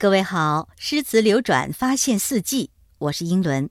[0.00, 3.68] 各位好，诗词流转，发现四季，我是英伦。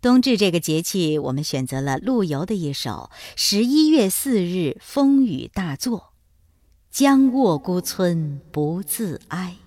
[0.00, 5.98] 冬至这个节气，我们选择了陆游的一首《十一月四日风雨大作》：
[6.90, 9.58] 将卧孤村不自哀，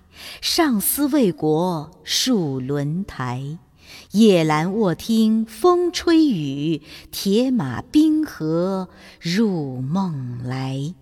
[0.42, 3.56] 上思为国戍轮台。
[4.10, 10.94] 夜阑卧听风吹雨，铁马冰河入梦来。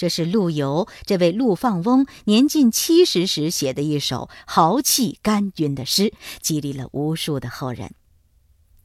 [0.00, 7.92] 这是陆游这位陆放翁年近七十时写的一首豪气干云的诗，激励了无数的后人。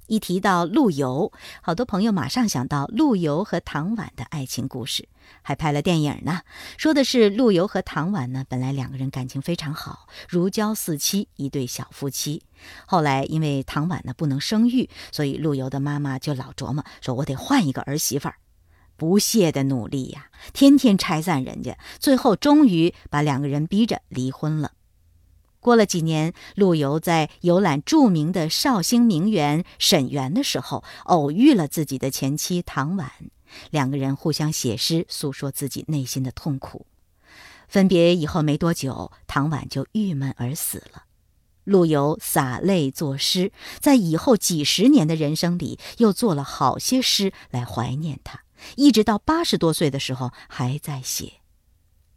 [0.08, 5.08] 一提到陆游，好多朋友马上想到陆游和唐婉的爱情故事，
[5.42, 6.42] 还拍了电影呢。
[6.78, 12.44] 说的是陆游和唐婉呢，本来两个人感情非常好，如胶似漆，一对小夫妻。
[12.86, 18.36] 后来因为唐婉呢不能生育，所以陆游的妈妈就老琢磨，说我得换一个儿媳妇儿。
[18.98, 24.72] 不懈的努力呀，天天拆散人家，最后终于把两个人逼着离婚了。
[25.60, 33.12] 过了几年，陆游在游览著名的绍兴名园沈园的时候，偶遇了自己的前妻唐婉，
[33.72, 36.86] 两个人互相写诗，诉说自己内心的痛苦。
[37.68, 41.06] 分别以后没多久，唐婉就郁闷而死了。
[41.64, 48.45] 陆游洒泪作诗，在以后几十年的人生里，又做了好些诗来怀念他。
[48.76, 51.42] 一直到八十多岁的时候还在写，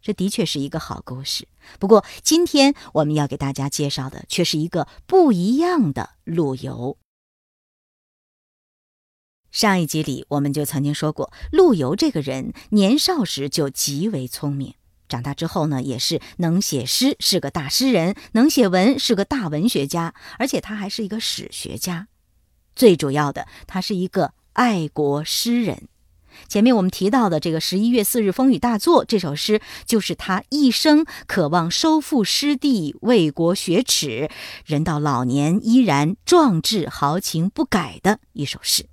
[0.01, 1.47] 这的确是一个好故事。
[1.79, 6.97] 不过，今天我们要给大家介绍的却是一个不一样的陆游。
[9.51, 14.75] 上一集里我们就曾经说过，陆游这个人年少时就极为聪明，
[15.07, 22.07] 长大之后呢，也是能写诗，是个大诗人；能写文，是个大文学家，而且他还是一个史学家。
[22.75, 25.89] 最主要的，他是一个爱国诗人。
[26.47, 34.29] 前面我们提到的这个“十一月四日风雨大作”这首诗，就是他一生渴望收复失地、为国雪耻，
[34.65, 38.87] 人到老年依然壮志豪情不改的一首诗。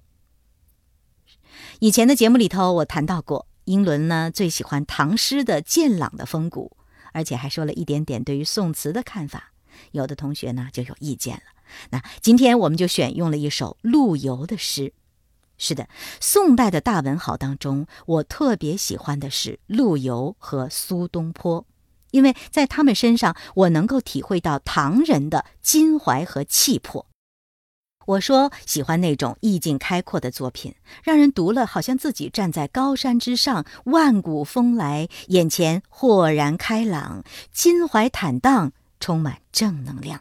[1.80, 6.76] 以前的节目里头，我谈到过，英伦呢最喜欢唐诗的健朗的风骨，
[7.12, 9.52] 而且还说了一点点对于宋词的看法。
[9.92, 11.42] 有的同学呢就有意见了。
[11.90, 14.92] 那今天我们就选用了一首陆游的诗。
[15.58, 15.88] 是的，
[16.20, 21.64] 宋代的大文豪当中，我特别喜欢的是陆游和苏东坡，
[22.10, 27.06] 因为在他们身上，我能够体会到唐人的襟怀和气魄。
[28.04, 40.20] 我说喜欢那种意境开阔的作品，让人读了好像自己站在高山之上，万古风来，眼前豁然开朗，襟怀坦荡，充满正能量。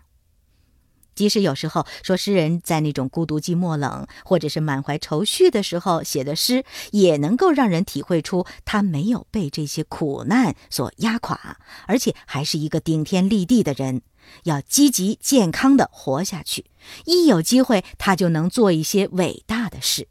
[1.16, 14.02] 即使有时候说诗人在那种孤独寂寞冷，或者是满怀愁绪的时候写的诗，也能够让人体会出他没有被这些苦难所压垮，而且还是一个顶天立地的人，
[14.44, 16.66] 要积极健康的活下去。
[17.06, 20.08] 一有机会，他就能做一些伟大的事。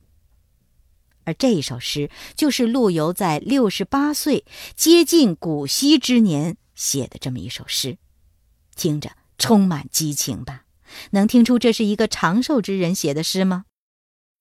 [1.25, 4.44] 而这一首诗，就是陆游在六十八岁
[4.75, 7.97] 接近古稀之年写的这么一首诗，
[8.76, 10.64] 听着充满激情吧。
[11.10, 13.65] 能听出这是一个长寿之人写的诗吗？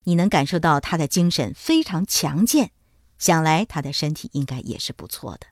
[0.06, 2.72] 你能感受到他的精神非常强健，
[3.18, 5.47] 想来他的身体应该也是不错的。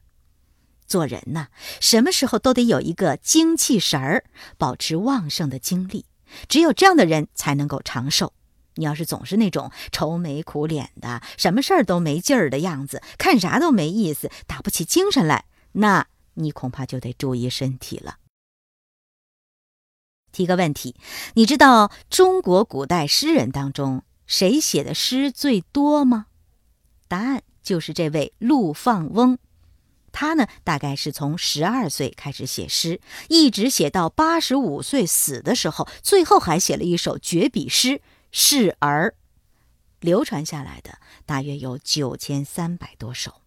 [0.86, 1.46] 做人呐，
[1.80, 4.24] 什么时候都得有一个精气神儿，
[4.58, 6.04] 保持旺盛的精力，
[6.48, 8.34] 只有这样的人才能够长寿。
[8.74, 18.16] 你要是总是那种愁眉苦脸的，什么事儿都没劲儿的样子，看啥都没意思，打不起精神来，那你恐怕就得注意身体了。
[20.32, 20.96] 提个问题，
[21.34, 26.26] 你知道中国古代诗人当中谁写的诗最多吗？
[27.06, 29.38] 答案就是这位陆放翁。
[30.10, 37.88] 他呢，大概是从十二岁开始写诗，一直写到八十五岁死的时候，最后还写了一首绝笔诗
[38.30, 39.10] 《示儿》，
[40.00, 43.41] 流传下来的大约有九千三百多首。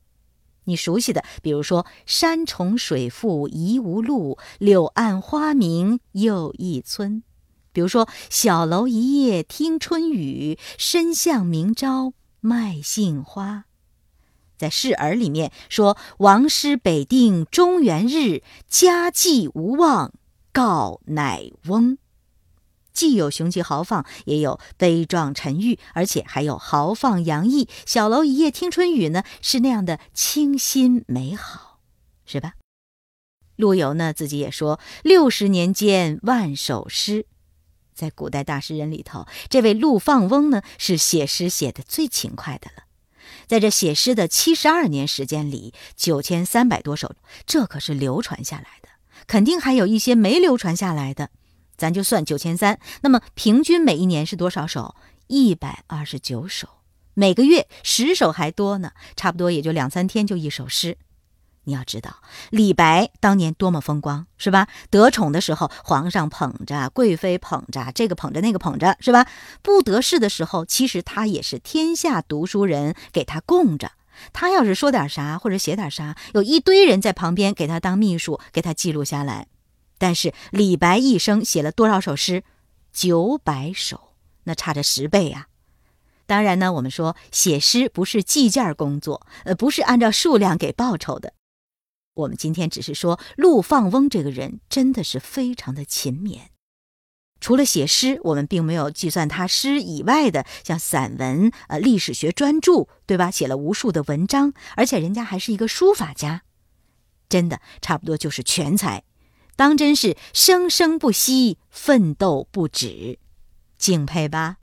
[0.65, 7.21] 你熟悉的，比如说“山重水复疑无路，柳暗花明又一村”；
[7.71, 13.65] 比如说“小楼一夜听春雨，深巷明朝卖杏花”。
[14.57, 20.13] 在《示儿》里面说：“王师北定中原日，家祭无忘
[20.53, 21.97] 告乃翁。”
[22.95, 27.67] 既有雄奇豪放，也有悲壮沉郁，而且还有豪放洋溢。
[27.85, 31.79] 小楼一夜听春雨呢，是那样的清新美好，
[32.25, 32.53] 是吧？
[33.57, 37.27] 陆游呢自己也说：“六十年间万首诗。”
[37.93, 42.83] 在古代大诗人里头，这位陆放翁呢是写诗写的最勤快的了。
[43.47, 47.15] 在这写诗的七十二年时间里，九千三百多首，
[47.45, 48.89] 这可是流传下来的。
[49.27, 51.29] 肯定还有一些没流传下来的。
[51.77, 54.95] 咱就算九千三，那么平均每一年是多少首？
[55.27, 56.67] 一百二十九首。
[57.13, 60.97] 每个月十首还多呢，差不多也就两三天就一首诗。
[61.67, 62.17] 你要知道，
[62.51, 64.67] 李白当年多么风光，是吧？
[64.91, 69.25] 得宠的时候，皇上捧着，贵妃捧着，这个捧着那个捧着，是吧？
[69.63, 73.93] 不得势的时候，其实他也是天下读书人给他供着。
[74.31, 79.47] 他要是说点啥或者写点啥，有一堆人在旁边给他当秘书，给他记录下来。
[79.97, 82.43] 但是李白一生写了多少首诗？
[82.91, 84.13] 九百首，
[84.43, 85.47] 那差着十倍呀。
[86.25, 91.33] 当然呢，我们说写诗不是计件工作，呃，不是按照数量给报酬的。
[92.15, 96.47] 我们今天只是说陆放翁这个人真的是非常的勤勉。
[97.41, 103.29] 除了写诗，我们并没有计算他诗以外的，像散文、呃历史学专著，对吧？
[103.29, 106.43] 写了无数的文章，而且人家还是一个书法家，
[107.27, 109.03] 真的差不多就是全才，
[109.55, 113.19] 当真是生生不息，奋斗不止，
[113.77, 114.57] 敬佩吧。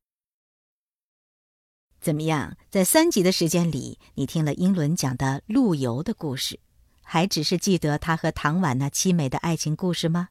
[2.01, 6.61] 怎么样，在三集的时间里，你听了英伦讲的陆游的故事？
[7.03, 10.29] 还只是记得他和唐婉那凄美的爱情故事吗？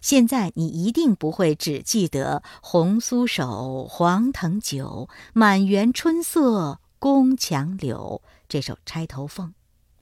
[0.00, 9.48] 现在你一定不会只记得“红酥手，黄藤酒，满园春色宫墙柳”这首《钗头凤》，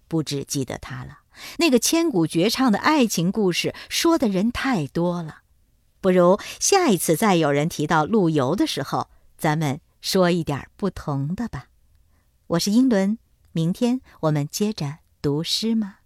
[0.08, 1.19] 不只记得他了。
[1.58, 5.38] 那个千古绝唱的爱情故事，说的人太多了。
[6.00, 11.66] 不如下一次再有人提到陆游的时候，咱们说一点不同的吧。
[12.48, 13.18] 我是英伦，
[13.52, 15.96] 明天我们接着读诗吗？